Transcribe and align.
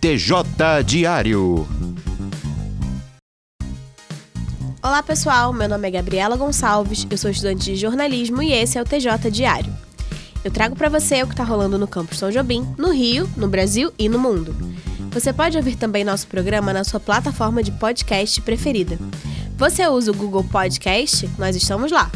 TJ 0.00 0.84
Diário. 0.84 1.66
Olá 4.82 5.02
pessoal, 5.02 5.54
meu 5.54 5.68
nome 5.68 5.88
é 5.88 5.90
Gabriela 5.90 6.36
Gonçalves, 6.36 7.06
eu 7.10 7.16
sou 7.16 7.30
estudante 7.30 7.64
de 7.64 7.76
jornalismo 7.76 8.42
e 8.42 8.52
esse 8.52 8.76
é 8.76 8.82
o 8.82 8.84
TJ 8.84 9.30
Diário. 9.30 9.72
Eu 10.44 10.50
trago 10.50 10.76
para 10.76 10.90
você 10.90 11.22
o 11.22 11.26
que 11.26 11.32
está 11.32 11.42
rolando 11.42 11.78
no 11.78 11.88
campus 11.88 12.18
São 12.18 12.30
Jobim, 12.30 12.68
no 12.76 12.92
Rio, 12.92 13.28
no 13.38 13.48
Brasil 13.48 13.90
e 13.98 14.06
no 14.06 14.18
mundo. 14.18 14.54
Você 15.12 15.32
pode 15.32 15.56
ouvir 15.56 15.76
também 15.76 16.04
nosso 16.04 16.26
programa 16.26 16.74
na 16.74 16.84
sua 16.84 17.00
plataforma 17.00 17.62
de 17.62 17.72
podcast 17.72 18.40
preferida. 18.42 18.98
Você 19.56 19.88
usa 19.88 20.10
o 20.10 20.14
Google 20.14 20.44
Podcast? 20.44 21.28
Nós 21.38 21.56
estamos 21.56 21.90
lá. 21.90 22.10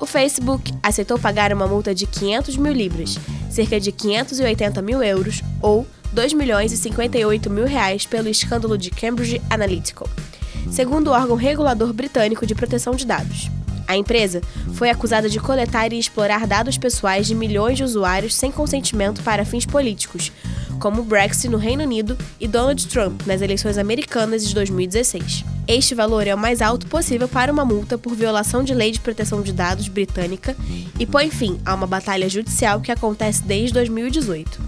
O 0.00 0.06
Facebook 0.06 0.72
aceitou 0.80 1.18
pagar 1.18 1.52
uma 1.52 1.66
multa 1.66 1.92
de 1.92 2.06
500 2.06 2.56
mil 2.56 2.72
libras, 2.72 3.18
cerca 3.50 3.80
de 3.80 3.90
580 3.90 4.80
mil 4.80 5.02
euros, 5.02 5.42
ou 5.60 5.84
2 6.12 6.32
milhões 6.34 6.72
e 6.72 6.76
58 6.76 7.50
mil 7.50 7.66
reais 7.66 8.06
pelo 8.06 8.28
escândalo 8.28 8.78
de 8.78 8.90
Cambridge 8.90 9.42
Analytica, 9.50 10.06
segundo 10.70 11.08
o 11.08 11.12
órgão 11.12 11.34
regulador 11.34 11.92
britânico 11.92 12.46
de 12.46 12.54
proteção 12.54 12.94
de 12.94 13.04
dados. 13.04 13.50
A 13.88 13.96
empresa 13.96 14.40
foi 14.74 14.88
acusada 14.88 15.28
de 15.28 15.40
coletar 15.40 15.92
e 15.92 15.98
explorar 15.98 16.46
dados 16.46 16.78
pessoais 16.78 17.26
de 17.26 17.34
milhões 17.34 17.78
de 17.78 17.84
usuários 17.84 18.34
sem 18.34 18.52
consentimento 18.52 19.22
para 19.22 19.44
fins 19.44 19.66
políticos, 19.66 20.30
como 20.78 21.00
o 21.00 21.04
Brexit 21.04 21.48
no 21.48 21.58
Reino 21.58 21.82
Unido 21.82 22.16
e 22.38 22.46
Donald 22.46 22.86
Trump 22.86 23.22
nas 23.26 23.40
eleições 23.40 23.78
americanas 23.78 24.46
de 24.46 24.54
2016. 24.54 25.57
Este 25.68 25.94
valor 25.94 26.26
é 26.26 26.34
o 26.34 26.38
mais 26.38 26.62
alto 26.62 26.86
possível 26.86 27.28
para 27.28 27.52
uma 27.52 27.62
multa 27.62 27.98
por 27.98 28.14
violação 28.14 28.64
de 28.64 28.72
lei 28.72 28.90
de 28.90 29.00
proteção 29.00 29.42
de 29.42 29.52
dados 29.52 29.86
britânica 29.86 30.56
e 30.98 31.04
põe 31.04 31.30
fim 31.30 31.60
a 31.62 31.74
uma 31.74 31.86
batalha 31.86 32.26
judicial 32.26 32.80
que 32.80 32.90
acontece 32.90 33.42
desde 33.42 33.74
2018. 33.74 34.62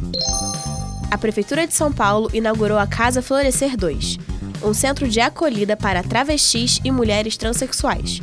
A 1.11 1.17
Prefeitura 1.17 1.67
de 1.67 1.73
São 1.73 1.91
Paulo 1.91 2.29
inaugurou 2.35 2.77
a 2.77 2.87
Casa 2.87 3.23
Florescer 3.23 3.79
2, 3.79 4.19
um 4.63 4.75
centro 4.75 5.09
de 5.09 5.21
acolhida 5.21 5.75
para 5.75 6.03
travestis 6.03 6.79
e 6.85 6.91
mulheres 6.91 7.35
transexuais. 7.39 8.21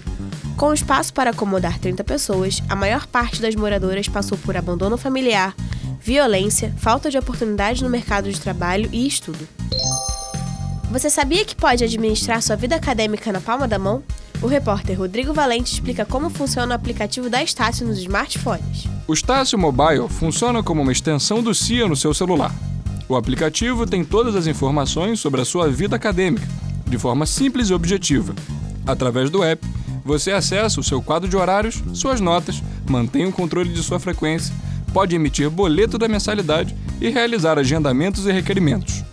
Com 0.56 0.72
espaço 0.72 1.12
para 1.16 1.32
acomodar 1.32 1.80
30 1.80 2.04
pessoas, 2.04 2.62
a 2.70 2.76
maior 2.76 3.08
parte 3.08 3.42
das 3.42 3.56
moradoras 3.56 4.08
passou 4.08 4.38
por 4.38 4.56
abandono 4.56 5.00
familiar, 5.00 5.56
violência, 6.00 6.72
falta 6.78 7.10
de 7.10 7.18
oportunidade 7.18 7.84
no 7.84 7.90
mercado 7.90 8.32
de 8.32 8.40
trabalho 8.40 8.88
e 8.94 9.08
estudo. 9.08 9.48
Você 10.90 11.10
sabia 11.10 11.44
que 11.44 11.54
pode 11.54 11.84
administrar 11.84 12.42
sua 12.42 12.56
vida 12.56 12.76
acadêmica 12.76 13.30
na 13.30 13.42
palma 13.42 13.68
da 13.68 13.78
mão? 13.78 14.02
O 14.42 14.48
repórter 14.48 14.98
Rodrigo 14.98 15.34
Valente 15.34 15.74
explica 15.74 16.06
como 16.06 16.30
funciona 16.30 16.72
o 16.72 16.76
aplicativo 16.76 17.30
da 17.30 17.44
Estácio 17.44 17.86
nos 17.86 17.98
smartphones. 17.98 18.88
O 19.06 19.14
Estácio 19.14 19.60
Mobile 19.60 20.08
funciona 20.08 20.64
como 20.64 20.82
uma 20.82 20.92
extensão 20.92 21.44
do 21.44 21.54
CIA 21.54 21.90
no 21.90 21.96
seu 21.96 22.14
celular. 22.14 22.56
O 23.10 23.18
aplicativo 23.18 23.86
tem 23.86 24.04
todas 24.04 24.34
as 24.34 24.48
informações 24.48 25.20
sobre 25.20 25.42
a 25.42 25.46
sua 25.46 25.68
vida 25.70 25.98
acadêmica, 25.98 26.48
de 26.88 26.98
forma 26.98 27.26
simples 27.26 27.70
e 27.70 27.74
objetiva. 27.74 28.34
Através 28.86 29.30
do 29.30 29.44
app, 29.44 29.68
você 30.06 30.32
acessa 30.32 30.80
o 30.80 30.84
seu 30.84 31.02
quadro 31.02 31.28
de 31.28 31.36
horários, 31.36 31.84
suas 31.94 32.22
notas, 32.22 32.64
mantém 32.90 33.26
o 33.26 33.32
controle 33.34 33.74
de 33.74 33.84
sua 33.84 34.00
frequência, 34.00 34.56
pode 34.94 35.14
emitir 35.14 35.50
boleto 35.50 35.98
da 35.98 36.08
mensalidade 36.08 36.74
e 37.02 37.10
realizar 37.10 37.60
agendamentos 37.60 38.26
e 38.26 38.32
requerimentos. 38.32 39.04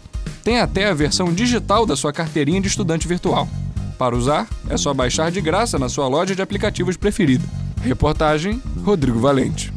Tem 0.45 0.61
até 0.61 0.87
a 0.87 0.93
versão 0.93 1.33
digital 1.33 1.87
da 1.87 1.97
sua 1.97 2.13
carteirinha 2.13 2.61
de 2.61 2.69
estudante 2.69 3.09
virtual. 3.09 3.49
Para 3.99 4.15
usar, 4.15 4.47
é 4.69 4.77
só 4.77 4.93
baixar 4.93 5.31
de 5.31 5.41
graça 5.41 5.79
na 5.79 5.89
sua 5.89 6.07
loja 6.07 6.35
de 6.35 6.43
aplicativos 6.43 6.99
preferida. 6.99 7.45
Reportagem 7.81 8.63
Rodrigo 8.85 9.19
Valente. 9.19 9.73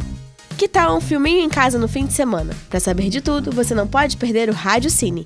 Que 0.57 0.67
tal 0.67 0.97
um 0.97 1.01
filminho 1.01 1.39
em 1.39 1.47
casa 1.47 1.79
no 1.79 1.87
fim 1.87 2.05
de 2.05 2.11
semana? 2.11 2.53
Para 2.69 2.81
saber 2.81 3.09
de 3.09 3.21
tudo, 3.21 3.51
você 3.51 3.73
não 3.73 3.87
pode 3.87 4.17
perder 4.17 4.49
o 4.49 4.53
Rádio 4.53 4.89
Cine. 4.89 5.23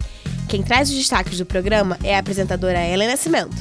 Quem 0.47 0.61
traz 0.61 0.89
os 0.89 0.95
destaques 0.95 1.39
do 1.39 1.45
programa 1.45 1.97
é 2.03 2.15
a 2.15 2.19
apresentadora 2.19 2.85
Ellen 2.85 3.07
Nascimento. 3.07 3.55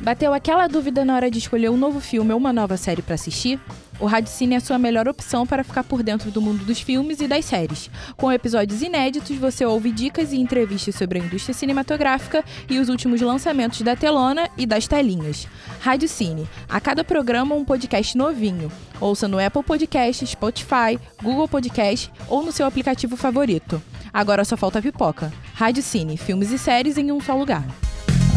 Bateu 0.00 0.32
aquela 0.32 0.68
dúvida 0.68 1.04
na 1.04 1.16
hora 1.16 1.30
de 1.30 1.38
escolher 1.38 1.70
um 1.70 1.76
novo 1.76 1.98
filme 1.98 2.32
ou 2.32 2.38
uma 2.38 2.52
nova 2.52 2.76
série 2.76 3.02
para 3.02 3.16
assistir? 3.16 3.58
O 4.00 4.06
Rádio 4.06 4.30
Cine 4.30 4.54
é 4.54 4.60
sua 4.60 4.78
melhor 4.78 5.08
opção 5.08 5.46
para 5.46 5.64
ficar 5.64 5.82
por 5.82 6.02
dentro 6.02 6.30
do 6.30 6.40
mundo 6.40 6.64
dos 6.64 6.80
filmes 6.80 7.20
e 7.20 7.26
das 7.26 7.44
séries. 7.44 7.90
Com 8.16 8.32
episódios 8.32 8.80
inéditos, 8.80 9.36
você 9.36 9.64
ouve 9.64 9.90
dicas 9.90 10.32
e 10.32 10.36
entrevistas 10.36 10.94
sobre 10.94 11.18
a 11.18 11.24
indústria 11.24 11.54
cinematográfica 11.54 12.44
e 12.70 12.78
os 12.78 12.88
últimos 12.88 13.20
lançamentos 13.20 13.82
da 13.82 13.96
telona 13.96 14.48
e 14.56 14.66
das 14.66 14.86
telinhas. 14.86 15.48
Rádio 15.80 16.08
Cine. 16.08 16.48
A 16.68 16.80
cada 16.80 17.02
programa, 17.02 17.54
um 17.54 17.64
podcast 17.64 18.16
novinho. 18.16 18.70
Ouça 19.00 19.26
no 19.26 19.44
Apple 19.44 19.62
Podcast, 19.62 20.26
Spotify, 20.26 20.98
Google 21.22 21.48
Podcast 21.48 22.10
ou 22.28 22.44
no 22.44 22.52
seu 22.52 22.66
aplicativo 22.66 23.16
favorito. 23.16 23.82
Agora 24.12 24.44
só 24.44 24.56
falta 24.56 24.80
pipoca. 24.80 25.32
Rádio 25.54 25.82
Cine. 25.82 26.16
Filmes 26.16 26.52
e 26.52 26.58
séries 26.58 26.96
em 26.96 27.10
um 27.10 27.20
só 27.20 27.36
lugar. 27.36 27.64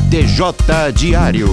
TJ 0.10 0.92
Diário. 0.94 1.48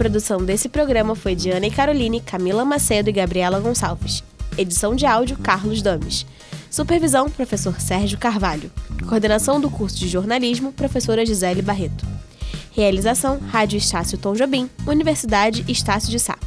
Produção 0.00 0.42
desse 0.42 0.66
programa 0.66 1.14
foi 1.14 1.34
de 1.34 1.50
Ana 1.50 1.66
e 1.66 1.70
Caroline, 1.70 2.22
Camila 2.22 2.64
Macedo 2.64 3.10
e 3.10 3.12
Gabriela 3.12 3.60
Gonçalves. 3.60 4.24
Edição 4.56 4.94
de 4.94 5.04
áudio, 5.04 5.36
Carlos 5.36 5.82
Dames. 5.82 6.24
Supervisão, 6.70 7.28
professor 7.28 7.78
Sérgio 7.78 8.16
Carvalho. 8.16 8.72
Coordenação 9.06 9.60
do 9.60 9.68
curso 9.68 9.98
de 9.98 10.08
jornalismo, 10.08 10.72
professora 10.72 11.26
Gisele 11.26 11.60
Barreto. 11.60 12.06
Realização, 12.72 13.38
Rádio 13.50 13.76
Estácio 13.76 14.16
Tom 14.16 14.32
Jobim, 14.32 14.70
Universidade 14.86 15.66
Estácio 15.68 16.10
de 16.10 16.18
Sá. 16.18 16.38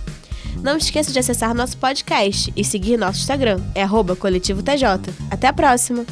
Não 0.64 0.76
esqueça 0.76 1.12
de 1.12 1.20
acessar 1.20 1.54
nosso 1.54 1.78
podcast 1.78 2.52
e 2.56 2.66
seguir 2.66 2.98
nosso 2.98 3.20
Instagram, 3.20 3.62
é 3.76 3.86
coletivo 4.16 4.64
TJ. 4.64 5.14
Até 5.30 5.46
a 5.46 5.54
próxima! 5.54 6.08